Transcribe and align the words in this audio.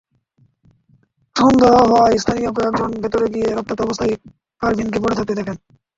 সন্দেহ 1.35 1.73
হওয়ায় 1.83 2.17
স্থানীয় 2.17 2.51
কয়েকজন 2.53 2.89
ভেতরে 3.03 3.27
গিয়ে 3.33 3.47
রক্তাক্ত 3.49 3.81
অবস্থায় 3.83 4.13
পারভিনকে 4.61 4.99
পড়ে 4.99 5.17
থাকতে 5.17 5.33
দেখেন। 5.39 5.57